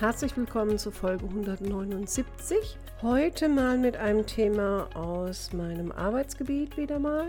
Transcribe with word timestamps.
Herzlich 0.00 0.36
willkommen 0.36 0.78
zu 0.78 0.92
Folge 0.92 1.24
179. 1.24 2.78
Heute 3.02 3.48
mal 3.48 3.76
mit 3.78 3.96
einem 3.96 4.26
Thema 4.26 4.88
aus 4.94 5.52
meinem 5.52 5.90
Arbeitsgebiet 5.90 6.76
wieder 6.76 7.00
mal, 7.00 7.26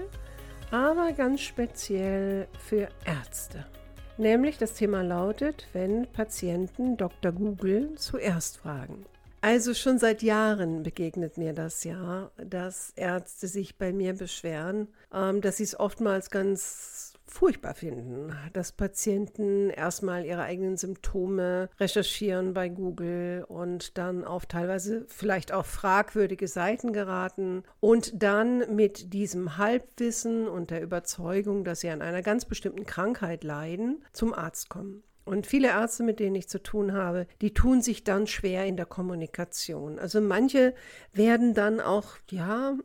aber 0.70 1.12
ganz 1.14 1.42
speziell 1.42 2.48
für 2.60 2.90
Ärzte. 3.06 3.66
Nämlich 4.20 4.60
das 4.60 4.76
Thema 4.76 5.02
lautet, 5.02 5.68
wenn 5.74 6.06
Patienten 6.14 6.96
Dr. 6.96 7.32
Google 7.32 7.96
zuerst 7.96 8.58
fragen. 8.60 9.04
Also 9.42 9.74
schon 9.74 9.98
seit 9.98 10.22
Jahren 10.22 10.84
begegnet 10.84 11.40
mir 11.40 11.54
das 11.54 11.84
ja, 11.86 12.30
dass 12.38 12.92
Ärzte 12.96 13.48
sich 13.48 13.80
bei 13.80 13.92
mir 13.92 14.14
beschweren, 14.14 14.90
ähm, 15.12 15.42
dass 15.42 15.58
sie 15.58 15.64
es 15.64 15.80
oftmals 15.80 16.30
ganz 16.30 17.09
furchtbar 17.30 17.74
finden, 17.74 18.36
dass 18.54 18.72
Patienten 18.72 19.70
erstmal 19.70 20.26
ihre 20.26 20.42
eigenen 20.42 20.78
Symptome 20.78 21.70
recherchieren 21.80 22.54
bei 22.54 22.70
Google 22.70 23.46
und 23.48 23.98
dann 23.98 24.24
auf 24.24 24.46
teilweise 24.46 25.06
vielleicht 25.08 25.52
auch 25.52 25.66
fragwürdige 25.66 26.48
Seiten 26.48 26.92
geraten 26.92 27.64
und 27.80 28.22
dann 28.22 28.76
mit 28.76 29.14
diesem 29.14 29.58
Halbwissen 29.58 30.48
und 30.48 30.72
der 30.72 30.82
Überzeugung, 30.82 31.64
dass 31.64 31.82
sie 31.82 31.90
an 31.90 32.02
einer 32.02 32.22
ganz 32.22 32.46
bestimmten 32.46 32.86
Krankheit 32.86 33.44
leiden, 33.44 34.04
zum 34.12 34.34
Arzt 34.34 34.70
kommen. 34.70 35.04
Und 35.26 35.46
viele 35.46 35.68
Ärzte, 35.68 36.02
mit 36.02 36.20
denen 36.20 36.36
ich 36.36 36.50
zu 36.50 36.62
tun 36.64 36.94
habe, 36.94 37.28
die 37.42 37.54
tun 37.54 37.84
sich 37.84 38.04
dann 38.04 38.26
schwer 38.26 38.66
in 38.66 38.78
der 38.78 38.88
Kommunikation. 38.88 40.00
Also 40.00 40.22
manche 40.22 40.74
werden 41.14 41.54
dann 41.54 41.80
auch, 41.80 42.18
ja, 42.32 42.76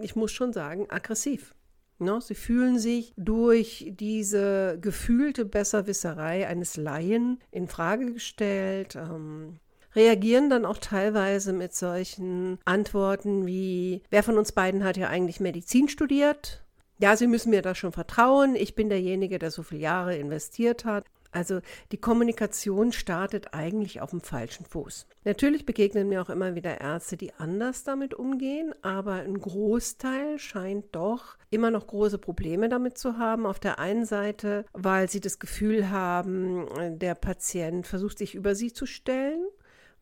ich 0.00 0.14
muss 0.14 0.30
schon 0.30 0.52
sagen, 0.52 0.86
aggressiv. 0.90 1.56
No, 2.00 2.20
sie 2.20 2.36
fühlen 2.36 2.78
sich 2.78 3.12
durch 3.16 3.92
diese 3.98 4.78
gefühlte 4.80 5.44
Besserwisserei 5.44 6.46
eines 6.46 6.76
Laien 6.76 7.40
in 7.50 7.66
Frage 7.66 8.12
gestellt, 8.12 8.94
ähm, 8.94 9.58
reagieren 9.96 10.48
dann 10.48 10.64
auch 10.64 10.78
teilweise 10.78 11.52
mit 11.52 11.74
solchen 11.74 12.58
Antworten 12.64 13.46
wie, 13.46 14.02
wer 14.10 14.22
von 14.22 14.38
uns 14.38 14.52
beiden 14.52 14.84
hat 14.84 14.96
ja 14.96 15.08
eigentlich 15.08 15.40
Medizin 15.40 15.88
studiert? 15.88 16.62
Ja, 17.00 17.16
Sie 17.16 17.26
müssen 17.26 17.50
mir 17.50 17.62
da 17.62 17.74
schon 17.74 17.92
vertrauen. 17.92 18.56
Ich 18.56 18.74
bin 18.74 18.88
derjenige, 18.88 19.38
der 19.38 19.50
so 19.50 19.62
viele 19.62 19.82
Jahre 19.82 20.16
investiert 20.16 20.84
hat. 20.84 21.04
Also 21.30 21.60
die 21.92 21.98
Kommunikation 21.98 22.92
startet 22.92 23.52
eigentlich 23.52 24.00
auf 24.00 24.10
dem 24.10 24.20
falschen 24.20 24.64
Fuß. 24.64 25.06
Natürlich 25.24 25.66
begegnen 25.66 26.08
mir 26.08 26.22
auch 26.22 26.30
immer 26.30 26.54
wieder 26.54 26.80
Ärzte, 26.80 27.16
die 27.16 27.34
anders 27.34 27.84
damit 27.84 28.14
umgehen, 28.14 28.74
aber 28.82 29.12
ein 29.12 29.38
Großteil 29.38 30.38
scheint 30.38 30.86
doch 30.92 31.36
immer 31.50 31.70
noch 31.70 31.86
große 31.86 32.18
Probleme 32.18 32.68
damit 32.68 32.98
zu 32.98 33.18
haben. 33.18 33.46
Auf 33.46 33.58
der 33.58 33.78
einen 33.78 34.06
Seite, 34.06 34.64
weil 34.72 35.10
sie 35.10 35.20
das 35.20 35.38
Gefühl 35.38 35.90
haben, 35.90 36.66
der 36.98 37.14
Patient 37.14 37.86
versucht 37.86 38.18
sich 38.18 38.34
über 38.34 38.54
sie 38.54 38.72
zu 38.72 38.86
stellen 38.86 39.44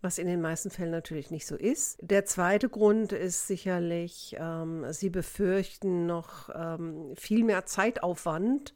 was 0.02 0.18
in 0.18 0.26
den 0.26 0.40
meisten 0.40 0.70
Fällen 0.70 0.90
natürlich 0.90 1.30
nicht 1.30 1.46
so 1.46 1.56
ist. 1.56 1.98
Der 2.00 2.24
zweite 2.26 2.68
Grund 2.68 3.12
ist 3.12 3.48
sicherlich, 3.48 4.36
ähm, 4.38 4.84
sie 4.90 5.10
befürchten 5.10 6.06
noch 6.06 6.50
ähm, 6.54 7.14
viel 7.16 7.44
mehr 7.44 7.66
Zeitaufwand 7.66 8.74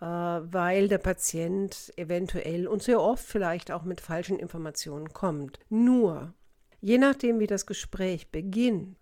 weil 0.00 0.88
der 0.88 0.98
Patient 0.98 1.92
eventuell 1.96 2.68
und 2.68 2.82
sehr 2.82 3.00
oft 3.00 3.24
vielleicht 3.24 3.70
auch 3.70 3.82
mit 3.82 4.00
falschen 4.00 4.38
Informationen 4.38 5.12
kommt. 5.12 5.58
Nur, 5.68 6.34
je 6.80 6.98
nachdem, 6.98 7.40
wie 7.40 7.46
das 7.46 7.66
Gespräch 7.66 8.30
beginnt, 8.30 8.96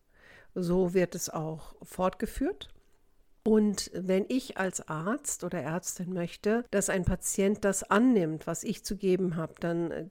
so 0.54 0.94
wird 0.94 1.14
es 1.14 1.28
auch 1.28 1.74
fortgeführt. 1.82 2.70
Und 3.44 3.92
wenn 3.94 4.24
ich 4.28 4.58
als 4.58 4.88
Arzt 4.88 5.44
oder 5.44 5.60
Ärztin 5.60 6.12
möchte, 6.12 6.64
dass 6.72 6.90
ein 6.90 7.04
Patient 7.04 7.64
das 7.64 7.84
annimmt, 7.84 8.48
was 8.48 8.64
ich 8.64 8.84
zu 8.84 8.96
geben 8.96 9.36
habe, 9.36 9.54
dann 9.60 9.90
äh, 9.92 10.08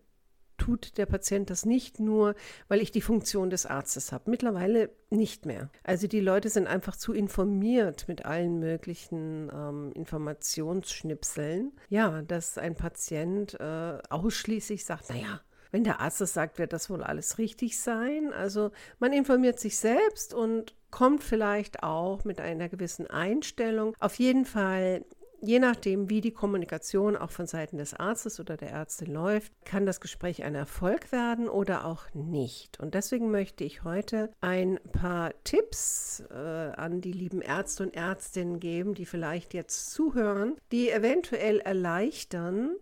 tut 0.65 0.97
der 0.97 1.05
Patient 1.05 1.49
das 1.51 1.63
nicht 1.65 1.99
nur, 1.99 2.33
weil 2.67 2.81
ich 2.81 2.91
die 2.91 3.01
Funktion 3.01 3.51
des 3.51 3.67
Arztes 3.67 4.11
habe. 4.11 4.31
Mittlerweile 4.31 4.89
nicht 5.11 5.45
mehr. 5.45 5.69
Also 5.83 6.07
die 6.07 6.19
Leute 6.19 6.49
sind 6.49 6.65
einfach 6.65 6.95
zu 6.95 7.13
informiert 7.13 8.07
mit 8.07 8.25
allen 8.25 8.59
möglichen 8.59 9.51
ähm, 9.53 9.91
Informationsschnipseln. 9.93 11.71
Ja, 11.89 12.23
dass 12.23 12.57
ein 12.57 12.75
Patient 12.75 13.59
äh, 13.59 13.99
ausschließlich 14.09 14.85
sagt, 14.85 15.09
naja, 15.09 15.41
wenn 15.71 15.83
der 15.83 15.99
Arzt 15.99 16.21
das 16.21 16.33
sagt, 16.33 16.57
wird 16.57 16.73
das 16.73 16.89
wohl 16.89 17.03
alles 17.03 17.37
richtig 17.37 17.79
sein. 17.79 18.33
Also 18.33 18.71
man 18.99 19.13
informiert 19.13 19.59
sich 19.59 19.77
selbst 19.77 20.33
und 20.33 20.73
kommt 20.89 21.23
vielleicht 21.23 21.83
auch 21.83 22.23
mit 22.23 22.39
einer 22.39 22.69
gewissen 22.69 23.07
Einstellung. 23.07 23.93
Auf 23.99 24.15
jeden 24.15 24.45
Fall 24.45 25.05
Je 25.41 25.59
nachdem, 25.59 26.09
wie 26.09 26.21
die 26.21 26.31
Kommunikation 26.31 27.15
auch 27.15 27.31
von 27.31 27.45
Seiten 27.45 27.77
des 27.77 27.93
Arztes 27.93 28.39
oder 28.39 28.57
der 28.57 28.71
Ärztin 28.71 29.13
läuft, 29.13 29.51
kann 29.65 29.85
das 29.85 30.01
Gespräch 30.01 30.43
ein 30.43 30.55
Erfolg 30.55 31.11
werden 31.11 31.47
oder 31.47 31.85
auch 31.85 32.05
nicht. 32.13 32.79
Und 32.79 32.93
deswegen 32.93 33.31
möchte 33.31 33.63
ich 33.63 33.83
heute 33.83 34.31
ein 34.41 34.79
paar 34.91 35.33
Tipps 35.43 36.23
äh, 36.31 36.35
an 36.35 37.01
die 37.01 37.11
lieben 37.11 37.41
Ärzte 37.41 37.83
und 37.83 37.95
Ärztinnen 37.95 38.59
geben, 38.59 38.93
die 38.93 39.05
vielleicht 39.05 39.53
jetzt 39.53 39.91
zuhören, 39.91 40.55
die 40.71 40.89
eventuell 40.89 41.59
erleichtern, 41.59 42.75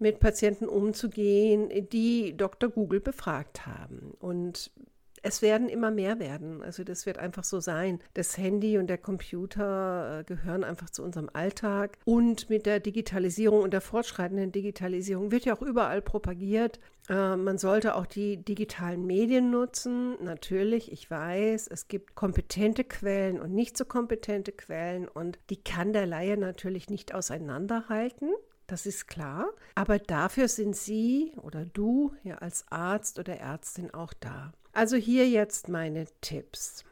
mit 0.00 0.18
Patienten 0.18 0.66
umzugehen, 0.66 1.68
die 1.90 2.36
Dr. 2.36 2.70
Google 2.70 3.00
befragt 3.00 3.66
haben. 3.66 4.14
Und 4.18 4.72
es 5.22 5.42
werden 5.42 5.68
immer 5.68 5.90
mehr 5.90 6.18
werden. 6.18 6.62
Also 6.62 6.84
das 6.84 7.06
wird 7.06 7.18
einfach 7.18 7.44
so 7.44 7.60
sein. 7.60 8.00
Das 8.14 8.38
Handy 8.38 8.78
und 8.78 8.88
der 8.88 8.98
Computer 8.98 10.20
äh, 10.20 10.24
gehören 10.24 10.64
einfach 10.64 10.90
zu 10.90 11.02
unserem 11.02 11.30
Alltag. 11.32 11.98
Und 12.04 12.48
mit 12.50 12.66
der 12.66 12.80
Digitalisierung 12.80 13.62
und 13.62 13.72
der 13.72 13.80
fortschreitenden 13.80 14.52
Digitalisierung 14.52 15.30
wird 15.30 15.44
ja 15.44 15.54
auch 15.54 15.62
überall 15.62 16.02
propagiert. 16.02 16.80
Äh, 17.08 17.36
man 17.36 17.58
sollte 17.58 17.96
auch 17.96 18.06
die 18.06 18.38
digitalen 18.38 19.06
Medien 19.06 19.50
nutzen. 19.50 20.16
Natürlich, 20.22 20.92
ich 20.92 21.10
weiß, 21.10 21.68
es 21.68 21.88
gibt 21.88 22.14
kompetente 22.14 22.84
Quellen 22.84 23.40
und 23.40 23.52
nicht 23.52 23.76
so 23.76 23.84
kompetente 23.84 24.52
Quellen. 24.52 25.08
Und 25.08 25.38
die 25.50 25.62
kann 25.62 25.92
der 25.92 26.06
Laie 26.06 26.36
natürlich 26.36 26.88
nicht 26.88 27.14
auseinanderhalten. 27.14 28.30
Das 28.66 28.86
ist 28.86 29.08
klar. 29.08 29.48
Aber 29.74 29.98
dafür 29.98 30.46
sind 30.46 30.76
Sie 30.76 31.32
oder 31.42 31.64
du 31.64 32.12
ja 32.22 32.36
als 32.36 32.64
Arzt 32.70 33.18
oder 33.18 33.36
Ärztin 33.36 33.92
auch 33.92 34.12
da. 34.12 34.52
Also 34.72 34.96
hier 34.96 35.28
jetzt 35.28 35.68
meine 35.68 36.06
Tipps. 36.20 36.84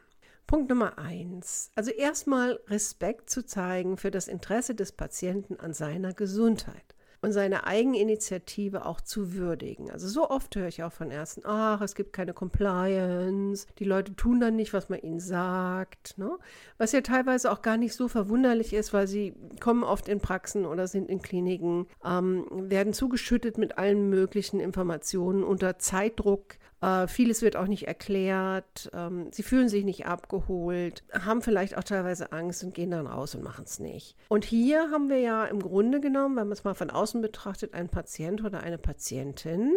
Punkt 0.47 0.71
Nummer 0.71 0.99
eins. 0.99 1.71
Also 1.75 1.91
erstmal 1.91 2.59
Respekt 2.69 3.31
zu 3.31 3.45
zeigen 3.45 3.97
für 3.99 4.11
das 4.11 4.29
Interesse 4.29 4.75
des 4.75 4.93
Patienten 4.93 5.61
an 5.61 5.75
seiner 5.75 6.15
Gesundheit 6.15 6.95
und 7.21 7.33
seine 7.33 7.67
Eigeninitiative 7.67 8.87
auch 8.87 9.01
zu 9.01 9.35
würdigen. 9.35 9.91
Also 9.91 10.09
so 10.09 10.31
oft 10.31 10.55
höre 10.55 10.69
ich 10.69 10.83
auch 10.83 10.93
von 10.93 11.11
Ärzten, 11.11 11.43
ach, 11.45 11.81
es 11.81 11.95
gibt 11.95 12.13
keine 12.13 12.33
Compliance, 12.33 13.67
die 13.79 13.85
Leute 13.85 14.15
tun 14.15 14.41
dann 14.41 14.57
nicht, 14.57 14.73
was 14.73 14.89
man 14.89 15.01
ihnen 15.01 15.21
sagt. 15.21 16.17
Ne? 16.17 16.31
Was 16.79 16.93
ja 16.93 17.01
teilweise 17.01 17.51
auch 17.51 17.63
gar 17.63 17.77
nicht 17.77 17.95
so 17.95 18.09
verwunderlich 18.09 18.73
ist, 18.73 18.93
weil 18.93 19.09
sie 19.09 19.35
kommen 19.61 19.83
oft 19.83 20.09
in 20.09 20.21
Praxen 20.21 20.65
oder 20.65 20.87
sind 20.87 21.11
in 21.11 21.21
Kliniken, 21.21 21.87
ähm, 22.05 22.47
werden 22.51 22.93
zugeschüttet 22.93 23.59
mit 23.59 23.79
allen 23.79 24.09
möglichen 24.09 24.61
Informationen 24.61 25.43
unter 25.43 25.79
Zeitdruck 25.79 26.57
äh, 26.81 27.09
vieles 27.09 27.43
wird 27.43 27.57
auch 27.57 27.67
nicht 27.67 27.89
erklärt. 27.89 28.91
Ähm, 28.93 29.31
sie 29.33 29.43
fühlen 29.43 29.69
sich 29.69 29.85
nicht 29.85 30.07
abgeholt, 30.07 31.03
haben 31.13 31.43
vielleicht 31.43 31.77
auch 31.77 31.85
teilweise 31.85 32.33
Angst 32.33 32.63
und 32.63 32.75
gehen 32.75 32.91
dann 32.91 33.07
raus 33.07 33.35
und 33.35 33.43
machen 33.43 33.65
es 33.65 33.79
nicht. 33.79 34.17
Und 34.29 34.45
hier 34.45 34.91
haben 34.91 35.09
wir 35.09 35.19
ja 35.19 35.45
im 35.45 35.61
Grunde 35.61 36.01
genommen, 36.01 36.37
wenn 36.37 36.49
man 36.49 36.53
es 36.53 36.65
mal 36.65 36.75
von 36.75 36.91
außen 36.91 37.21
betrachtet, 37.21 37.75
einen 37.75 37.89
Patient 37.89 38.45
oder 38.45 38.61
eine 38.61 38.79
Patientin, 38.79 39.77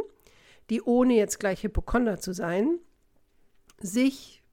die 0.70 0.82
ohne 0.82 1.16
jetzt 1.16 1.40
gleich 1.40 1.64
Hypochonder 1.64 2.20
zu 2.20 2.34
sein, 2.34 2.80
sich 3.80 4.44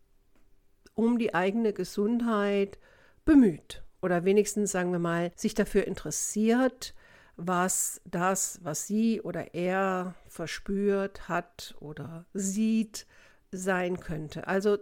um 0.95 1.19
die 1.19 1.35
eigene 1.35 1.73
Gesundheit 1.73 2.79
bemüht 3.25 3.83
oder 4.01 4.25
wenigstens, 4.25 4.73
sagen 4.73 4.91
wir 4.91 4.99
mal, 4.99 5.33
sich 5.37 5.55
dafür 5.55 5.87
interessiert, 5.87 6.95
was 7.39 8.01
das, 8.05 8.61
was 8.63 8.87
sie 8.87 9.23
oder 9.23 9.55
er 9.55 10.15
verspürt, 10.29 11.29
hat 11.29 11.75
oder 11.81 12.27
sieht, 12.35 13.07
sein 13.51 14.01
könnte. 14.01 14.47
Also 14.47 14.79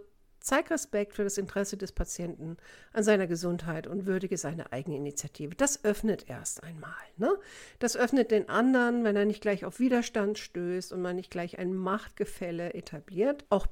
Zeig 0.47 0.71
Respekt 0.71 1.13
für 1.13 1.25
das 1.25 1.37
Interesse 1.37 1.75
des 1.75 1.91
Patienten 1.91 2.55
an 2.93 3.03
seiner 3.03 3.27
Gesundheit 3.27 3.85
und 3.85 4.05
würdige 4.05 4.37
seine 4.37 4.71
eigene 4.71 4.95
Initiative. 4.95 5.53
Das 5.55 5.83
öffnet 5.83 6.29
erst 6.29 6.63
einmal. 6.63 6.93
Ne? 7.17 7.35
Das 7.79 7.97
öffnet 7.97 8.31
den 8.31 8.47
anderen, 8.47 9.03
wenn 9.03 9.17
er 9.17 9.25
nicht 9.25 9.41
gleich 9.41 9.65
auf 9.65 9.81
Widerstand 9.81 10.37
stößt 10.37 10.93
und 10.93 11.01
man 11.01 11.17
nicht 11.17 11.31
gleich 11.31 11.59
ein 11.59 11.73
Machtgefälle 11.73 12.75
etabliert. 12.75 13.43
Auch 13.49 13.67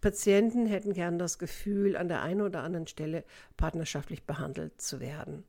Patienten 0.00 0.66
hätten 0.66 0.94
gern 0.94 1.16
das 1.20 1.38
Gefühl, 1.38 1.96
an 1.96 2.08
der 2.08 2.22
einen 2.22 2.40
oder 2.40 2.64
anderen 2.64 2.88
Stelle 2.88 3.22
partnerschaftlich 3.56 4.24
behandelt 4.24 4.80
zu 4.80 4.98
werden. 4.98 5.44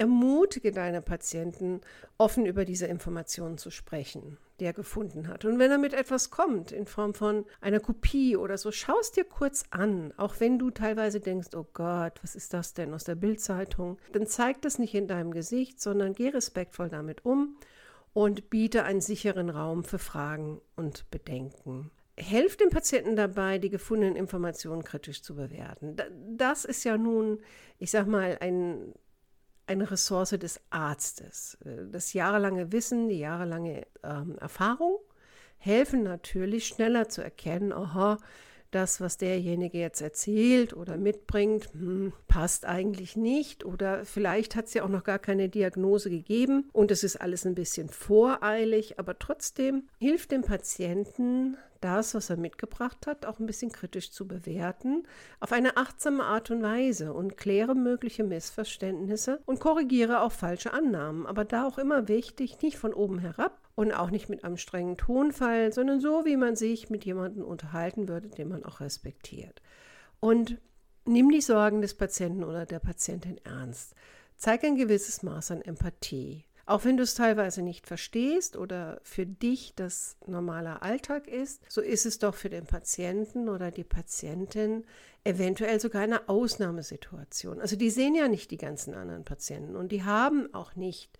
Ermutige 0.00 0.72
deine 0.72 1.02
Patienten, 1.02 1.82
offen 2.16 2.46
über 2.46 2.64
diese 2.64 2.86
Informationen 2.86 3.58
zu 3.58 3.70
sprechen, 3.70 4.38
die 4.58 4.64
er 4.64 4.72
gefunden 4.72 5.28
hat. 5.28 5.44
Und 5.44 5.58
wenn 5.58 5.70
er 5.70 5.76
mit 5.76 5.92
etwas 5.92 6.30
kommt, 6.30 6.72
in 6.72 6.86
Form 6.86 7.12
von 7.12 7.44
einer 7.60 7.80
Kopie 7.80 8.34
oder 8.34 8.56
so, 8.56 8.72
schau 8.72 8.98
es 8.98 9.12
dir 9.12 9.24
kurz 9.24 9.64
an, 9.68 10.14
auch 10.16 10.40
wenn 10.40 10.58
du 10.58 10.70
teilweise 10.70 11.20
denkst, 11.20 11.48
oh 11.54 11.66
Gott, 11.74 12.18
was 12.22 12.34
ist 12.34 12.54
das 12.54 12.72
denn 12.72 12.94
aus 12.94 13.04
der 13.04 13.14
Bildzeitung? 13.14 13.98
Dann 14.12 14.26
zeig 14.26 14.62
das 14.62 14.78
nicht 14.78 14.94
in 14.94 15.06
deinem 15.06 15.32
Gesicht, 15.32 15.82
sondern 15.82 16.14
geh 16.14 16.30
respektvoll 16.30 16.88
damit 16.88 17.26
um 17.26 17.58
und 18.14 18.48
biete 18.48 18.84
einen 18.84 19.02
sicheren 19.02 19.50
Raum 19.50 19.84
für 19.84 19.98
Fragen 19.98 20.62
und 20.76 21.10
Bedenken. 21.10 21.90
Helft 22.16 22.62
dem 22.62 22.70
Patienten 22.70 23.16
dabei, 23.16 23.58
die 23.58 23.68
gefundenen 23.68 24.16
Informationen 24.16 24.82
kritisch 24.82 25.22
zu 25.22 25.36
bewerten. 25.36 25.96
Das 26.38 26.64
ist 26.64 26.84
ja 26.84 26.96
nun, 26.96 27.40
ich 27.78 27.90
sag 27.90 28.06
mal, 28.06 28.38
ein 28.40 28.94
eine 29.66 29.90
Ressource 29.90 30.30
des 30.30 30.60
Arztes. 30.70 31.58
Äh, 31.64 31.90
das 31.90 32.12
jahrelange 32.12 32.72
Wissen, 32.72 33.08
die 33.08 33.18
jahrelange 33.18 33.86
ähm, 34.02 34.36
Erfahrung 34.38 34.98
helfen 35.58 36.02
natürlich 36.02 36.66
schneller 36.66 37.08
zu 37.08 37.22
erkennen, 37.22 37.72
aha, 37.72 38.18
das, 38.70 39.00
was 39.00 39.16
derjenige 39.16 39.78
jetzt 39.78 40.00
erzählt 40.00 40.74
oder 40.74 40.96
mitbringt, 40.96 41.70
hm, 41.72 42.12
passt 42.28 42.64
eigentlich 42.64 43.16
nicht 43.16 43.64
oder 43.64 44.04
vielleicht 44.04 44.54
hat 44.54 44.66
es 44.66 44.74
ja 44.74 44.84
auch 44.84 44.88
noch 44.88 45.04
gar 45.04 45.18
keine 45.18 45.48
Diagnose 45.48 46.08
gegeben 46.08 46.68
und 46.72 46.90
es 46.90 47.02
ist 47.02 47.20
alles 47.20 47.44
ein 47.46 47.54
bisschen 47.54 47.88
voreilig, 47.88 48.98
aber 48.98 49.18
trotzdem 49.18 49.88
hilft 49.98 50.30
dem 50.30 50.42
Patienten 50.42 51.56
das, 51.80 52.14
was 52.14 52.30
er 52.30 52.36
mitgebracht 52.36 53.06
hat, 53.06 53.26
auch 53.26 53.38
ein 53.38 53.46
bisschen 53.46 53.72
kritisch 53.72 54.10
zu 54.10 54.26
bewerten, 54.26 55.04
auf 55.40 55.52
eine 55.52 55.76
achtsame 55.76 56.24
Art 56.24 56.50
und 56.50 56.62
Weise 56.62 57.12
und 57.12 57.36
kläre 57.36 57.74
mögliche 57.74 58.24
Missverständnisse 58.24 59.40
und 59.46 59.60
korrigiere 59.60 60.22
auch 60.22 60.32
falsche 60.32 60.72
Annahmen. 60.72 61.26
Aber 61.26 61.44
da 61.44 61.66
auch 61.66 61.78
immer 61.78 62.08
wichtig, 62.08 62.60
nicht 62.62 62.78
von 62.78 62.92
oben 62.92 63.18
herab 63.18 63.58
und 63.74 63.92
auch 63.92 64.10
nicht 64.10 64.28
mit 64.28 64.44
einem 64.44 64.56
strengen 64.56 64.96
Tonfall, 64.96 65.72
sondern 65.72 66.00
so, 66.00 66.24
wie 66.24 66.36
man 66.36 66.56
sich 66.56 66.90
mit 66.90 67.04
jemandem 67.04 67.44
unterhalten 67.44 68.08
würde, 68.08 68.28
den 68.28 68.48
man 68.48 68.64
auch 68.64 68.80
respektiert. 68.80 69.62
Und 70.20 70.58
nimm 71.06 71.30
die 71.30 71.40
Sorgen 71.40 71.80
des 71.80 71.94
Patienten 71.94 72.44
oder 72.44 72.66
der 72.66 72.78
Patientin 72.78 73.38
ernst. 73.44 73.94
Zeig 74.36 74.64
ein 74.64 74.76
gewisses 74.76 75.22
Maß 75.22 75.50
an 75.50 75.62
Empathie. 75.62 76.44
Auch 76.70 76.84
wenn 76.84 76.96
du 76.96 77.02
es 77.02 77.14
teilweise 77.14 77.62
nicht 77.62 77.88
verstehst 77.88 78.56
oder 78.56 79.00
für 79.02 79.26
dich 79.26 79.72
das 79.74 80.16
normaler 80.28 80.84
Alltag 80.84 81.26
ist, 81.26 81.60
so 81.68 81.80
ist 81.80 82.06
es 82.06 82.20
doch 82.20 82.36
für 82.36 82.48
den 82.48 82.64
Patienten 82.64 83.48
oder 83.48 83.72
die 83.72 83.82
Patientin 83.82 84.84
eventuell 85.24 85.80
sogar 85.80 86.02
eine 86.02 86.28
Ausnahmesituation. 86.28 87.60
Also 87.60 87.74
die 87.74 87.90
sehen 87.90 88.14
ja 88.14 88.28
nicht 88.28 88.52
die 88.52 88.56
ganzen 88.56 88.94
anderen 88.94 89.24
Patienten 89.24 89.74
und 89.74 89.90
die 89.90 90.04
haben 90.04 90.54
auch 90.54 90.76
nicht 90.76 91.10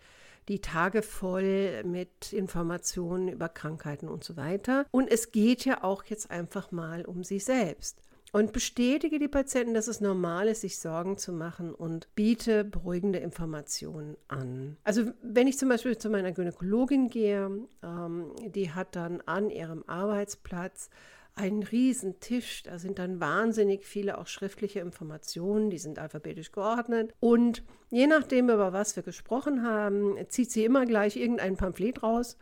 die 0.47 0.61
Tage 0.61 1.02
voll 1.02 1.82
mit 1.82 2.32
Informationen 2.32 3.26
über 3.26 3.49
Krankheiten 3.49 4.08
und 4.08 4.23
so 4.23 4.37
weiter. 4.37 4.87
Und 4.93 5.11
es 5.11 5.32
geht 5.32 5.64
ja 5.64 5.82
auch 5.82 6.05
jetzt 6.05 6.31
einfach 6.31 6.70
mal 6.70 7.05
um 7.05 7.25
sie 7.25 7.41
selbst. 7.41 8.00
Und 8.32 8.53
bestätige 8.53 9.19
die 9.19 9.29
Patienten, 9.29 9.75
dass 9.75 9.88
es 9.88 10.00
normal 10.00 10.49
ist, 10.49 10.61
sich 10.61 10.79
Sorgen 10.79 11.19
zu 11.19 11.32
machen 11.32 11.75
und 11.75 12.15
biete 12.15 12.65
beruhigende 12.65 13.19
Informationen 13.19 14.17
an. 14.29 14.77
Also 14.85 15.11
wenn 15.23 15.47
ich 15.47 15.59
zum 15.59 15.69
Beispiel 15.69 15.99
zu 15.99 16.11
meiner 16.11 16.32
Gynäkologin 16.32 17.09
gehe, 17.09 17.50
ähm, 17.82 18.32
die 18.47 18.71
hat 18.71 18.94
dann 18.94 19.21
an 19.27 19.50
ihrem 19.50 19.85
Arbeitsplatz 19.87 20.91
einen 21.35 21.62
riesen 21.62 22.21
Tisch, 22.21 22.62
da 22.65 22.79
sind 22.79 22.99
dann 22.99 23.21
wahnsinnig 23.21 23.85
viele 23.85 24.19
auch 24.19 24.27
schriftliche 24.27 24.81
Informationen, 24.81 25.71
die 25.71 25.79
sind 25.79 25.99
alphabetisch 25.99 26.53
geordnet. 26.53 27.15
Und 27.21 27.62
je 27.91 28.06
nachdem, 28.06 28.50
über 28.50 28.73
was 28.73 28.97
wir 28.97 29.03
gesprochen 29.03 29.62
haben, 29.62 30.17
zieht 30.29 30.50
sie 30.50 30.65
immer 30.65 30.87
gleich 30.87 31.17
irgendein 31.17 31.56
Pamphlet 31.56 32.03
raus 32.03 32.37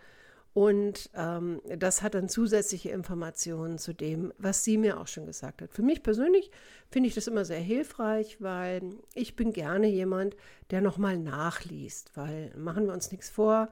und 0.54 1.10
ähm, 1.14 1.60
das 1.76 2.02
hat 2.02 2.14
dann 2.14 2.28
zusätzliche 2.28 2.90
Informationen 2.90 3.78
zu 3.78 3.92
dem, 3.92 4.32
was 4.38 4.64
sie 4.64 4.78
mir 4.78 4.98
auch 4.98 5.06
schon 5.06 5.26
gesagt 5.26 5.62
hat. 5.62 5.72
Für 5.72 5.82
mich 5.82 6.02
persönlich 6.02 6.50
finde 6.90 7.08
ich 7.08 7.14
das 7.14 7.26
immer 7.26 7.44
sehr 7.44 7.60
hilfreich, 7.60 8.40
weil 8.40 8.82
ich 9.14 9.36
bin 9.36 9.52
gerne 9.52 9.86
jemand, 9.86 10.36
der 10.70 10.80
nochmal 10.80 11.18
nachliest, 11.18 12.10
weil 12.16 12.52
machen 12.56 12.86
wir 12.86 12.92
uns 12.92 13.12
nichts 13.12 13.30
vor, 13.30 13.68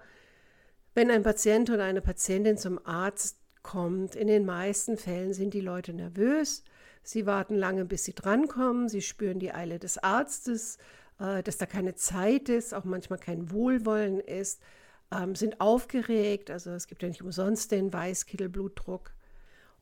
wenn 0.95 1.11
ein 1.11 1.23
Patient 1.23 1.71
oder 1.71 1.85
eine 1.85 2.01
Patientin 2.01 2.57
zum 2.57 2.85
Arzt 2.87 3.39
kommt, 3.63 4.15
in 4.15 4.29
den 4.29 4.47
meisten 4.47 4.97
Fällen 4.97 5.33
sind 5.33 5.55
die 5.55 5.61
Leute 5.61 5.93
nervös. 5.93 6.63
Sie 7.03 7.27
warten 7.27 7.55
lange, 7.55 7.85
bis 7.85 8.05
sie 8.05 8.15
drankommen. 8.15 8.89
Sie 8.89 9.03
spüren 9.03 9.39
die 9.39 9.53
Eile 9.53 9.79
des 9.79 9.99
Arztes, 9.99 10.79
äh, 11.19 11.43
dass 11.43 11.59
da 11.59 11.67
keine 11.67 11.97
Zeit 11.97 12.49
ist, 12.49 12.75
auch 12.75 12.85
manchmal 12.85 13.19
kein 13.19 13.51
Wohlwollen 13.51 14.21
ist 14.21 14.63
ähm, 15.13 15.35
sind 15.35 15.61
aufgeregt. 15.61 16.51
Also 16.51 16.71
es 16.71 16.87
gibt 16.87 17.03
ja 17.03 17.09
nicht 17.09 17.23
umsonst 17.23 17.73
den 17.73 17.93
Weißkittelblutdruck. 17.93 19.13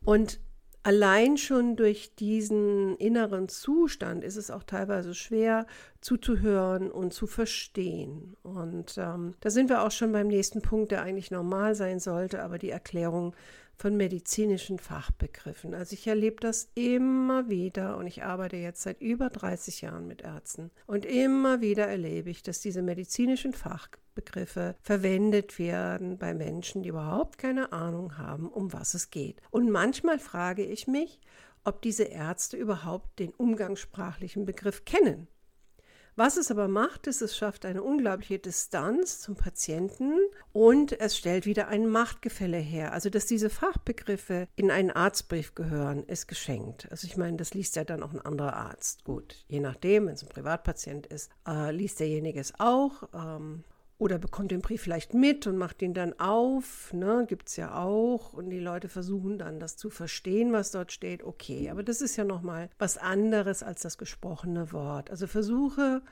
Und 0.05 0.41
allein 0.83 1.39
schon 1.39 1.77
durch 1.77 2.15
diesen 2.15 2.97
inneren 2.97 3.49
Zustand 3.49 4.23
ist 4.23 4.37
es 4.37 4.51
auch 4.51 4.63
teilweise 4.63 5.15
schwer 5.15 5.67
zuzuhören 6.01 6.91
und 6.91 7.13
zu 7.13 7.27
verstehen. 7.27 8.37
Und 8.43 8.97
ähm, 8.99 9.35
da 9.41 9.51
sind 9.51 9.71
wir 9.71 9.83
auch 9.83 9.91
schon 9.91 10.13
beim 10.13 10.29
nächsten 10.29 10.61
Punkt, 10.61 10.93
der 10.93 11.03
eigentlich 11.03 11.31
normal 11.31 11.75
sein 11.75 12.01
sollte, 12.01 12.43
aber 12.43 12.59
die 12.59 12.71
Erklärung 12.71 13.35
von 13.77 13.97
medizinischen 13.97 14.79
Fachbegriffen. 14.79 15.75
Also 15.75 15.95
ich 15.95 16.07
erlebe 16.07 16.37
das 16.41 16.69
immer 16.75 17.49
wieder 17.49 17.97
und 17.97 18.07
ich 18.07 18.23
arbeite 18.23 18.57
jetzt 18.57 18.83
seit 18.83 19.01
über 19.01 19.31
30 19.31 19.83
Jahren 19.83 20.07
mit 20.07 20.23
Ärzten. 20.23 20.71
Und 20.87 21.05
immer 21.05 21.61
wieder 21.61 21.87
erlebe 21.87 22.31
ich, 22.31 22.43
dass 22.43 22.61
diese 22.61 22.83
medizinischen 22.83 23.53
Fachbegriffe 23.53 24.77
verwendet 24.81 25.59
werden 25.59 26.19
bei 26.19 26.35
Menschen, 26.35 26.83
die 26.83 26.91
überhaupt 26.91 27.39
keine 27.39 27.73
Ahnung 27.73 28.19
haben, 28.19 28.49
um 28.49 28.73
was 28.73 28.95
es 28.95 29.11
geht. 29.11 29.41
Und 29.51 29.71
manchmal 29.71 30.19
frage 30.19 30.65
ich 30.65 30.87
mich, 30.87 31.21
ob 31.65 31.83
diese 31.83 32.05
Ärzte 32.05 32.57
überhaupt 32.57 33.19
den 33.19 33.31
umgangssprachlichen 33.31 34.45
Begriff 34.45 34.85
kennen. 34.85 35.29
Was 36.17 36.37
es 36.37 36.51
aber 36.51 36.69
macht, 36.69 37.09
ist, 37.09 37.23
es 37.23 37.37
schafft 37.37 37.65
eine 37.65 37.83
unglaubliche 37.83 38.39
Distanz 38.39 39.21
zum 39.21 39.35
Patienten 39.35 40.13
und 40.53 40.99
es 41.01 41.17
stellt 41.17 41.45
wieder 41.45 41.67
ein 41.69 41.89
Machtgefälle 41.89 42.59
her. 42.59 42.93
Also, 42.93 43.11
dass 43.11 43.27
diese 43.27 43.51
Fachbegriffe 43.51 44.47
in 44.55 44.71
einen 44.71 44.91
Arztbrief 44.91 45.55
gehören, 45.57 46.05
ist 46.05 46.29
geschenkt. 46.29 46.87
Also, 46.91 47.09
ich 47.09 47.17
meine, 47.17 47.37
das 47.37 47.53
liest 47.55 47.75
ja 47.75 47.83
dann 47.85 48.03
auch 48.03 48.13
ein 48.13 48.21
anderer 48.21 48.55
Arzt. 48.55 49.05
Gut, 49.05 49.45
je 49.49 49.59
nachdem, 49.59 50.07
wenn 50.07 50.15
es 50.15 50.23
ein 50.23 50.29
Privatpatient 50.29 51.07
ist, 51.07 51.31
äh, 51.49 51.73
liest 51.73 51.99
derjenige 51.99 52.39
es 52.39 52.53
auch. 52.59 53.09
Ähm, 53.13 53.65
oder 54.05 54.19
bekommt 54.19 54.51
den 54.51 54.61
Brief 54.61 54.83
vielleicht 54.83 55.15
mit 55.15 55.47
und 55.47 55.57
macht 55.57 55.81
ihn 55.81 55.95
dann 55.95 56.21
auf. 56.21 56.93
Ne? 56.93 57.25
Gibt 57.27 57.49
es 57.49 57.57
ja 57.57 57.83
auch. 57.83 58.35
Und 58.35 58.51
die 58.51 58.61
Leute 58.61 58.91
versuchen 58.91 59.39
dann, 59.39 59.59
das 59.59 59.79
zu 59.79 59.89
verstehen, 59.89 60.53
was 60.53 60.71
dort 60.71 60.93
steht. 60.93 61.25
Okay, 61.25 61.71
aber 61.71 61.83
das 61.83 62.03
ist 62.03 62.17
ja 62.17 62.25
nochmal 62.25 62.69
was 62.79 62.99
anderes 62.99 63.63
als 63.63 63.81
das 63.81 63.97
gesprochene 63.97 64.73
Wort. 64.73 65.11
Also 65.11 65.27
versuche, 65.27 66.03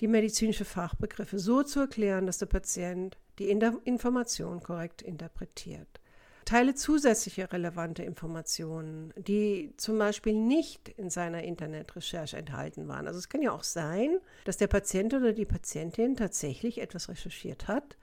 die 0.00 0.06
medizinische 0.06 0.66
Fachbegriffe 0.66 1.38
so 1.38 1.62
zu 1.62 1.80
erklären, 1.80 2.26
dass 2.26 2.36
der 2.36 2.46
Patient 2.46 3.16
die 3.38 3.48
Information 3.48 4.62
korrekt 4.62 5.00
interpretiert. 5.00 6.00
Teile 6.44 6.74
zusätzliche 6.74 7.52
relevante 7.52 8.02
Informationen, 8.02 9.12
die 9.16 9.72
zum 9.76 9.98
Beispiel 9.98 10.34
nicht 10.34 10.88
in 10.88 11.10
seiner 11.10 11.42
Internetrecherche 11.42 12.36
enthalten 12.36 12.88
waren. 12.88 13.06
Also 13.06 13.18
es 13.18 13.28
kann 13.28 13.42
ja 13.42 13.52
auch 13.52 13.64
sein, 13.64 14.18
dass 14.44 14.56
der 14.56 14.66
Patient 14.66 15.14
oder 15.14 15.32
die 15.32 15.44
Patientin 15.44 16.16
tatsächlich 16.16 16.80
etwas 16.80 17.08
recherchiert 17.08 17.68
hat, 17.68 17.96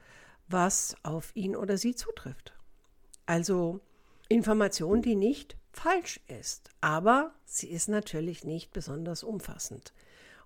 was 0.48 0.96
auf 1.04 1.32
ihn 1.36 1.56
oder 1.56 1.78
sie 1.78 1.96
zutrifft. 1.96 2.54
Also 3.26 3.80
Information, 4.28 5.02
die 5.02 5.16
nicht 5.16 5.58
falsch 5.72 6.20
ist, 6.28 6.70
aber 6.82 7.34
sie 7.46 7.70
ist 7.70 7.90
natürlich 7.90 8.44
nicht 8.44 8.74
besonders 8.74 9.24
umfassend. 9.24 9.94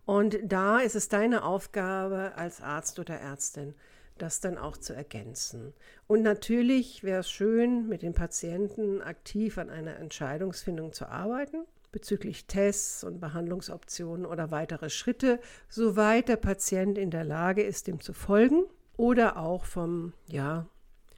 Und 0.06 0.38
da 0.44 0.80
ist 0.80 0.96
es 0.96 1.08
deine 1.08 1.44
Aufgabe 1.44 2.34
als 2.36 2.62
Arzt 2.62 3.00
oder 3.00 3.20
Ärztin, 3.20 3.74
das 4.18 4.40
dann 4.40 4.58
auch 4.58 4.78
zu 4.78 4.94
ergänzen. 4.94 5.74
Und 6.08 6.22
natürlich 6.22 7.04
wäre 7.04 7.20
es 7.20 7.30
schön, 7.30 7.88
mit 7.88 8.02
den 8.02 8.14
Patienten 8.14 9.02
aktiv 9.02 9.58
an 9.58 9.70
einer 9.70 9.98
Entscheidungsfindung 9.98 10.94
zu 10.94 11.08
arbeiten 11.08 11.66
bezüglich 11.92 12.46
Tests 12.46 13.06
und 13.06 13.22
Behandlungsoptionen 13.22 14.26
oder 14.26 14.52
weitere 14.52 14.90
Schritte, 14.90 15.40
soweit 15.70 16.28
der 16.28 16.36
Patient 16.36 16.98
in 16.98 17.10
der 17.10 17.24
Lage 17.24 17.64
ist, 17.64 17.88
dem 17.88 18.02
zu 18.02 18.12
folgen 18.12 18.66
oder 18.98 19.38
auch 19.38 19.64
vom 19.64 20.12
ja, 20.28 20.68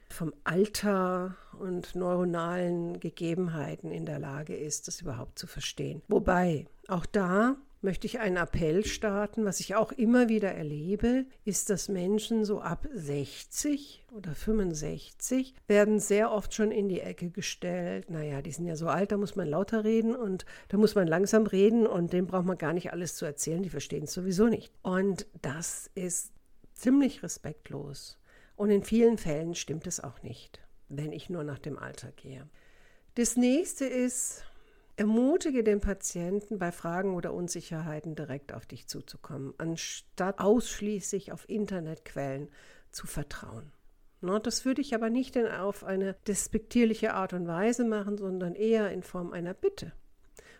vom 0.08 0.32
Alter 0.44 1.36
und 1.58 1.96
neuronalen 1.96 3.00
Gegebenheiten 3.00 3.90
in 3.90 4.06
der 4.06 4.20
Lage 4.20 4.56
ist, 4.56 4.86
das 4.86 5.00
überhaupt 5.00 5.38
zu 5.38 5.48
verstehen. 5.48 6.00
Wobei, 6.06 6.66
auch 6.86 7.06
da 7.06 7.56
möchte 7.80 8.06
ich 8.06 8.18
einen 8.18 8.36
Appell 8.36 8.84
starten. 8.84 9.44
Was 9.44 9.60
ich 9.60 9.74
auch 9.74 9.92
immer 9.92 10.28
wieder 10.28 10.52
erlebe, 10.52 11.26
ist, 11.44 11.70
dass 11.70 11.88
Menschen 11.88 12.44
so 12.44 12.60
ab 12.60 12.88
60 12.92 14.04
oder 14.12 14.34
65 14.34 15.54
werden 15.66 16.00
sehr 16.00 16.32
oft 16.32 16.54
schon 16.54 16.70
in 16.70 16.88
die 16.88 17.00
Ecke 17.00 17.30
gestellt. 17.30 18.10
Naja, 18.10 18.42
die 18.42 18.52
sind 18.52 18.66
ja 18.66 18.76
so 18.76 18.88
alt, 18.88 19.12
da 19.12 19.16
muss 19.16 19.36
man 19.36 19.48
lauter 19.48 19.84
reden 19.84 20.16
und 20.16 20.44
da 20.68 20.76
muss 20.76 20.94
man 20.94 21.06
langsam 21.06 21.46
reden 21.46 21.86
und 21.86 22.12
dem 22.12 22.26
braucht 22.26 22.46
man 22.46 22.58
gar 22.58 22.72
nicht 22.72 22.92
alles 22.92 23.16
zu 23.16 23.24
erzählen, 23.24 23.62
die 23.62 23.70
verstehen 23.70 24.04
es 24.04 24.12
sowieso 24.12 24.46
nicht. 24.46 24.72
Und 24.82 25.26
das 25.42 25.90
ist 25.94 26.32
ziemlich 26.74 27.22
respektlos. 27.22 28.18
Und 28.56 28.70
in 28.70 28.82
vielen 28.82 29.18
Fällen 29.18 29.54
stimmt 29.54 29.86
es 29.86 30.00
auch 30.00 30.22
nicht, 30.22 30.60
wenn 30.88 31.12
ich 31.12 31.30
nur 31.30 31.44
nach 31.44 31.58
dem 31.58 31.78
Alter 31.78 32.10
gehe. 32.12 32.48
Das 33.14 33.36
nächste 33.36 33.84
ist, 33.84 34.44
Ermutige 34.98 35.62
den 35.62 35.80
Patienten 35.80 36.58
bei 36.58 36.72
Fragen 36.72 37.14
oder 37.14 37.32
Unsicherheiten 37.32 38.16
direkt 38.16 38.52
auf 38.52 38.66
dich 38.66 38.88
zuzukommen, 38.88 39.54
anstatt 39.56 40.40
ausschließlich 40.40 41.30
auf 41.30 41.48
Internetquellen 41.48 42.48
zu 42.90 43.06
vertrauen. 43.06 43.70
Das 44.20 44.64
würde 44.64 44.80
ich 44.80 44.96
aber 44.96 45.08
nicht 45.08 45.38
auf 45.38 45.84
eine 45.84 46.16
despektierliche 46.26 47.14
Art 47.14 47.32
und 47.32 47.46
Weise 47.46 47.84
machen, 47.84 48.18
sondern 48.18 48.56
eher 48.56 48.90
in 48.90 49.04
Form 49.04 49.32
einer 49.32 49.54
Bitte. 49.54 49.92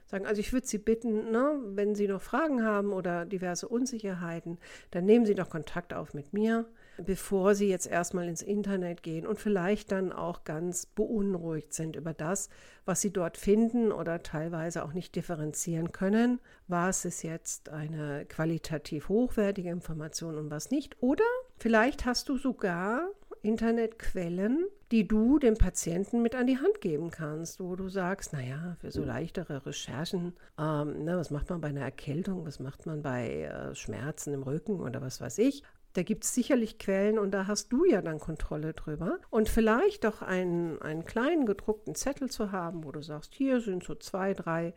Sagen, 0.06 0.24
also 0.24 0.40
ich 0.40 0.52
würde 0.52 0.68
Sie 0.68 0.78
bitten, 0.78 1.32
ne, 1.32 1.60
wenn 1.64 1.96
Sie 1.96 2.06
noch 2.06 2.22
Fragen 2.22 2.62
haben 2.62 2.92
oder 2.92 3.26
diverse 3.26 3.66
Unsicherheiten, 3.66 4.58
dann 4.92 5.04
nehmen 5.04 5.26
Sie 5.26 5.34
doch 5.34 5.50
Kontakt 5.50 5.92
auf 5.92 6.14
mit 6.14 6.32
mir 6.32 6.64
bevor 7.04 7.54
sie 7.54 7.68
jetzt 7.68 7.86
erstmal 7.86 8.28
ins 8.28 8.42
Internet 8.42 9.02
gehen 9.02 9.26
und 9.26 9.38
vielleicht 9.38 9.92
dann 9.92 10.12
auch 10.12 10.44
ganz 10.44 10.86
beunruhigt 10.86 11.72
sind 11.72 11.96
über 11.96 12.12
das, 12.12 12.48
was 12.84 13.00
sie 13.00 13.12
dort 13.12 13.36
finden 13.36 13.92
oder 13.92 14.22
teilweise 14.22 14.84
auch 14.84 14.92
nicht 14.92 15.14
differenzieren 15.14 15.92
können. 15.92 16.40
Was 16.66 17.04
ist 17.04 17.22
jetzt 17.22 17.68
eine 17.68 18.26
qualitativ 18.26 19.08
hochwertige 19.08 19.70
Information 19.70 20.36
und 20.36 20.50
was 20.50 20.70
nicht? 20.70 20.96
Oder 21.00 21.24
vielleicht 21.58 22.04
hast 22.04 22.28
du 22.28 22.36
sogar 22.36 23.08
Internetquellen, 23.42 24.66
die 24.90 25.06
du 25.06 25.38
dem 25.38 25.56
Patienten 25.56 26.22
mit 26.22 26.34
an 26.34 26.46
die 26.46 26.58
Hand 26.58 26.80
geben 26.80 27.10
kannst, 27.10 27.60
wo 27.60 27.76
du 27.76 27.88
sagst, 27.88 28.32
naja, 28.32 28.76
für 28.80 28.90
so 28.90 29.04
leichtere 29.04 29.64
Recherchen, 29.64 30.34
ähm, 30.58 31.04
na, 31.04 31.16
was 31.16 31.30
macht 31.30 31.50
man 31.50 31.60
bei 31.60 31.68
einer 31.68 31.82
Erkältung, 31.82 32.46
was 32.46 32.58
macht 32.58 32.86
man 32.86 33.02
bei 33.02 33.42
äh, 33.42 33.74
Schmerzen 33.74 34.34
im 34.34 34.42
Rücken 34.42 34.80
oder 34.80 35.00
was 35.00 35.20
weiß 35.20 35.38
ich, 35.38 35.62
da 35.94 36.02
gibt 36.02 36.24
es 36.24 36.34
sicherlich 36.34 36.78
Quellen 36.78 37.18
und 37.18 37.32
da 37.32 37.46
hast 37.46 37.72
du 37.72 37.84
ja 37.84 38.02
dann 38.02 38.20
Kontrolle 38.20 38.74
drüber. 38.74 39.18
Und 39.30 39.48
vielleicht 39.48 40.06
auch 40.06 40.22
einen, 40.22 40.80
einen 40.82 41.04
kleinen 41.04 41.46
gedruckten 41.46 41.94
Zettel 41.94 42.30
zu 42.30 42.52
haben, 42.52 42.84
wo 42.84 42.92
du 42.92 43.02
sagst, 43.02 43.34
hier 43.34 43.60
sind 43.60 43.82
so 43.82 43.94
zwei, 43.94 44.34
drei 44.34 44.74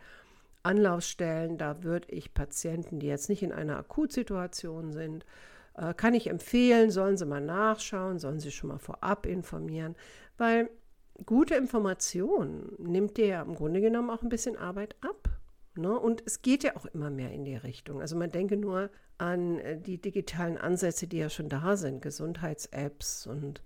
Anlaufstellen, 0.64 1.58
da 1.58 1.84
würde 1.84 2.12
ich 2.12 2.34
Patienten, 2.34 3.00
die 3.00 3.08
jetzt 3.08 3.30
nicht 3.30 3.44
in 3.44 3.52
einer 3.52 3.78
Akutsituation 3.78 4.94
sind, 4.94 5.26
äh, 5.76 5.94
kann 5.94 6.14
ich 6.14 6.28
empfehlen, 6.28 6.92
sollen 6.92 7.18
sie 7.18 7.26
mal 7.26 7.42
nachschauen, 7.42 8.20
sollen 8.20 8.40
sie 8.40 8.52
schon 8.52 8.70
mal 8.70 8.78
vorab 8.78 9.26
informieren, 9.26 9.96
weil 10.38 10.70
gute 11.26 11.56
Information 11.56 12.74
nimmt 12.78 13.18
dir 13.18 13.28
ja 13.28 13.42
im 13.42 13.56
Grunde 13.56 13.82
genommen 13.82 14.10
auch 14.10 14.22
ein 14.22 14.30
bisschen 14.30 14.58
Arbeit 14.58 14.96
ab. 15.02 15.30
Ne? 15.76 15.98
Und 15.98 16.24
es 16.26 16.42
geht 16.42 16.64
ja 16.64 16.76
auch 16.76 16.86
immer 16.86 17.10
mehr 17.10 17.32
in 17.32 17.46
die 17.46 17.56
Richtung. 17.56 18.02
Also 18.02 18.16
man 18.16 18.32
denke 18.32 18.58
nur 18.58 18.90
an 19.18 19.60
äh, 19.60 19.80
die 19.80 20.00
digitalen 20.00 20.58
Ansätze, 20.58 21.08
die 21.08 21.18
ja 21.18 21.30
schon 21.30 21.50
da 21.50 21.78
sind, 21.78 22.02
Gesundheits-Apps 22.02 23.28
und 23.28 23.62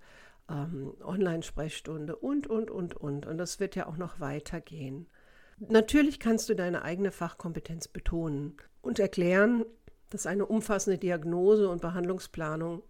ähm, 0.48 0.94
Online-Sprechstunde 1.02 2.16
und, 2.16 2.46
und, 2.46 2.70
und, 2.70 2.94
und. 2.94 3.26
Und 3.26 3.38
das 3.38 3.58
wird 3.58 3.74
ja 3.74 3.86
auch 3.86 3.96
noch 3.96 4.20
weitergehen. 4.20 5.06
Natürlich 5.58 6.20
kannst 6.20 6.48
du 6.48 6.54
deine 6.54 6.82
eigene 6.82 7.10
Fachkompetenz 7.10 7.88
betonen 7.88 8.56
und 8.82 8.98
erklären, 8.98 9.64
dass 10.10 10.26
eine 10.26 10.46
umfassende 10.46 10.98
Diagnose 10.98 11.68
und 11.68 11.80
Behandlungsplanung 11.80 12.82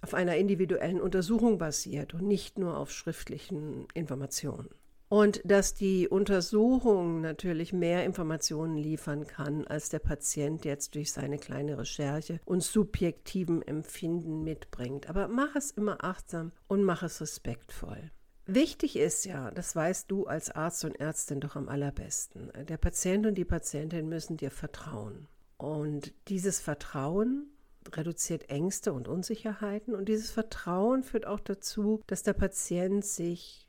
auf 0.00 0.14
einer 0.14 0.36
individuellen 0.36 1.00
Untersuchung 1.00 1.58
basiert 1.58 2.14
und 2.14 2.22
nicht 2.22 2.58
nur 2.58 2.76
auf 2.76 2.92
schriftlichen 2.92 3.88
Informationen. 3.94 4.70
Und 5.14 5.42
dass 5.44 5.74
die 5.74 6.08
Untersuchung 6.08 7.20
natürlich 7.20 7.72
mehr 7.72 8.04
Informationen 8.04 8.76
liefern 8.76 9.28
kann, 9.28 9.64
als 9.64 9.88
der 9.88 10.00
Patient 10.00 10.64
jetzt 10.64 10.96
durch 10.96 11.12
seine 11.12 11.38
kleine 11.38 11.78
Recherche 11.78 12.40
und 12.44 12.64
subjektiven 12.64 13.62
Empfinden 13.62 14.42
mitbringt. 14.42 15.08
Aber 15.08 15.28
mach 15.28 15.54
es 15.54 15.70
immer 15.70 16.02
achtsam 16.02 16.50
und 16.66 16.82
mach 16.82 17.04
es 17.04 17.20
respektvoll. 17.20 18.10
Wichtig 18.46 18.96
ist 18.96 19.24
ja, 19.24 19.52
das 19.52 19.76
weißt 19.76 20.10
du 20.10 20.26
als 20.26 20.50
Arzt 20.50 20.84
und 20.84 20.98
Ärztin 20.98 21.38
doch 21.38 21.54
am 21.54 21.68
allerbesten, 21.68 22.50
der 22.66 22.76
Patient 22.76 23.24
und 23.24 23.36
die 23.36 23.44
Patientin 23.44 24.08
müssen 24.08 24.36
dir 24.36 24.50
vertrauen. 24.50 25.28
Und 25.58 26.12
dieses 26.26 26.58
Vertrauen 26.58 27.52
reduziert 27.92 28.50
Ängste 28.50 28.92
und 28.92 29.06
Unsicherheiten 29.06 29.94
und 29.94 30.08
dieses 30.08 30.32
Vertrauen 30.32 31.04
führt 31.04 31.24
auch 31.24 31.38
dazu, 31.38 32.02
dass 32.08 32.24
der 32.24 32.32
Patient 32.32 33.04
sich 33.04 33.64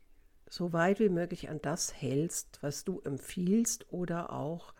so 0.49 0.73
weit 0.73 0.99
wie 0.99 1.09
möglich 1.09 1.49
an 1.49 1.59
das 1.61 1.93
hältst, 1.93 2.59
was 2.61 2.83
du 2.83 3.01
empfiehlst 3.01 3.91
oder 3.91 4.31
auch 4.31 4.73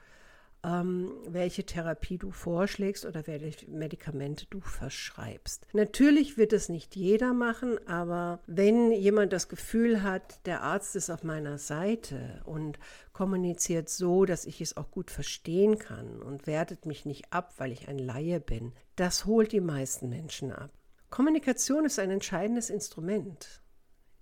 ähm, 0.66 1.12
welche 1.28 1.66
Therapie 1.66 2.18
du 2.18 2.32
vorschlägst 2.32 3.06
oder 3.06 3.28
welche 3.28 3.70
Medikamente 3.70 4.48
du 4.50 4.60
verschreibst. 4.62 5.68
Natürlich 5.74 6.38
wird 6.38 6.54
es 6.54 6.70
nicht 6.70 6.96
jeder 6.96 7.34
machen, 7.34 7.78
aber 7.88 8.40
wenn 8.48 8.92
jemand 8.92 9.32
das 9.32 9.48
Gefühl 9.48 10.02
hat, 10.02 10.46
der 10.46 10.64
Arzt 10.64 10.96
ist 10.96 11.10
auf 11.10 11.24
meiner 11.24 11.58
Seite 11.58 12.42
und 12.46 12.80
kommuniziert 13.14 13.90
so, 13.90 14.26
dass 14.26 14.46
ich 14.46 14.62
es 14.62 14.76
auch 14.76 14.90
gut 14.90 15.12
verstehen 15.12 15.78
kann 15.78 16.22
und 16.22 16.48
wertet 16.48 16.86
mich 16.86 17.06
nicht 17.06 17.32
ab, 17.32 17.54
weil 17.58 17.72
ich 17.72 17.88
ein 17.88 18.00
Laie 18.00 18.40
bin, 18.40 18.74
das 18.96 19.26
holt 19.26 19.52
die 19.52 19.62
meisten 19.62 20.10
Menschen 20.10 20.52
ab. 20.52 20.72
Kommunikation 21.12 21.86
ist 21.86 22.00
ein 22.00 22.10
entscheidendes 22.10 22.70
Instrument 22.70 23.62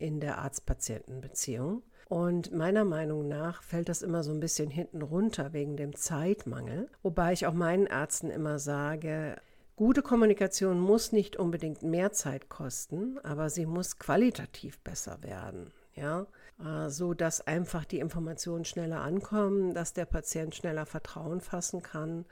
in 0.04 0.20
der 0.20 0.40
Arzt-Patienten-Beziehung. 0.40 1.82
Und 2.10 2.52
meiner 2.52 2.84
Meinung 2.84 3.28
nach 3.28 3.64
fällt 3.64 3.88
das 3.88 4.02
immer 4.02 4.22
so 4.22 4.32
ein 4.32 4.42
bisschen 4.42 4.70
hinten 4.70 5.02
runter 5.02 5.54
wegen 5.54 5.78
dem 5.78 5.96
Zeitmangel. 5.96 6.90
Wobei 7.02 7.32
ich 7.32 7.48
auch 7.48 7.54
meinen 7.54 7.86
Ärzten 7.88 8.30
immer 8.30 8.60
sage, 8.60 9.38
gute 9.78 10.02
Kommunikation 10.02 10.80
muss 10.80 11.14
nicht 11.14 11.38
unbedingt 11.38 11.82
mehr 11.82 12.12
Zeit 12.12 12.50
kosten, 12.50 13.18
aber 13.24 13.50
sie 13.50 13.66
muss 13.66 13.98
qualitativ 13.98 14.80
besser 14.80 15.24
werden. 15.24 15.72
Ja, 15.96 16.28
äh, 16.60 16.90
so 16.90 17.14
dass 17.14 17.48
einfach 17.48 17.86
die 17.86 18.00
Informationen 18.00 18.66
schneller 18.66 19.02
ankommen, 19.02 19.74
dass 19.74 19.94
der 19.94 20.06
Patient 20.06 20.54
schneller 20.54 20.86
Vertrauen 20.86 21.40
fassen 21.40 21.82
kann 21.82 22.26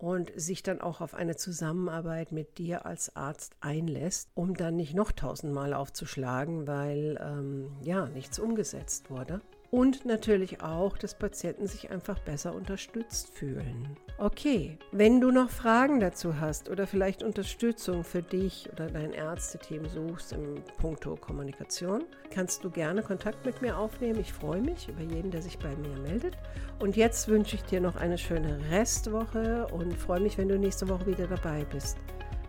und 0.00 0.32
sich 0.34 0.62
dann 0.62 0.80
auch 0.80 1.00
auf 1.00 1.14
eine 1.14 1.36
Zusammenarbeit 1.36 2.32
mit 2.32 2.58
dir 2.58 2.86
als 2.86 3.14
Arzt 3.16 3.54
einlässt, 3.60 4.30
um 4.34 4.54
dann 4.54 4.76
nicht 4.76 4.94
noch 4.94 5.12
tausendmal 5.12 5.74
aufzuschlagen, 5.74 6.66
weil 6.66 7.18
ähm, 7.22 7.70
ja 7.82 8.06
nichts 8.06 8.38
umgesetzt 8.38 9.10
wurde 9.10 9.40
und 9.70 10.04
natürlich 10.04 10.62
auch, 10.62 10.98
dass 10.98 11.14
Patienten 11.14 11.66
sich 11.66 11.90
einfach 11.90 12.18
besser 12.18 12.54
unterstützt 12.54 13.28
fühlen. 13.32 13.96
Okay, 14.18 14.78
wenn 14.92 15.20
du 15.20 15.30
noch 15.30 15.50
Fragen 15.50 16.00
dazu 16.00 16.40
hast 16.40 16.68
oder 16.68 16.86
vielleicht 16.86 17.22
Unterstützung 17.22 18.04
für 18.04 18.22
dich 18.22 18.68
oder 18.72 18.88
dein 18.88 19.12
Ärzteteam 19.12 19.88
suchst 19.88 20.32
im 20.32 20.56
Punkto 20.78 21.16
Kommunikation, 21.16 22.04
kannst 22.30 22.64
du 22.64 22.70
gerne 22.70 23.02
Kontakt 23.02 23.46
mit 23.46 23.62
mir 23.62 23.78
aufnehmen. 23.78 24.20
Ich 24.20 24.32
freue 24.32 24.60
mich 24.60 24.88
über 24.88 25.02
jeden, 25.02 25.30
der 25.30 25.42
sich 25.42 25.58
bei 25.58 25.74
mir 25.76 25.96
meldet. 26.00 26.36
Und 26.80 26.96
jetzt 26.96 27.28
wünsche 27.28 27.56
ich 27.56 27.62
dir 27.62 27.80
noch 27.80 27.96
eine 27.96 28.18
schöne 28.18 28.58
Restwoche 28.70 29.66
und 29.68 29.94
freue 29.96 30.20
mich, 30.20 30.36
wenn 30.36 30.48
du 30.48 30.58
nächste 30.58 30.88
Woche 30.88 31.06
wieder 31.06 31.26
dabei 31.26 31.64
bist. 31.64 31.96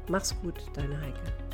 Mach's 0.09 0.35
gut, 0.41 0.55
deine 0.73 0.99
Heike. 0.99 1.50